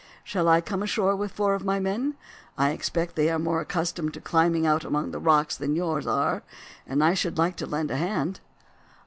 [0.23, 2.15] Shall I come ashore with four of my men?
[2.57, 6.41] I expect they are more accustomed to climbing about among the rocks than yours are,
[6.87, 8.39] and I should like to lend a hand."